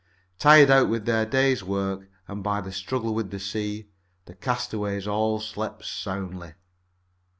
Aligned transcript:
Tired 0.39 0.71
out 0.71 0.89
with 0.89 1.05
their 1.05 1.27
day's 1.27 1.63
work, 1.63 2.09
and 2.27 2.41
by 2.43 2.59
the 2.59 2.71
struggle 2.71 3.13
with 3.13 3.29
the 3.29 3.37
sea, 3.37 3.89
the 4.25 4.33
castaways 4.33 5.05
all 5.07 5.39
slept 5.39 5.85
soundly. 5.85 6.55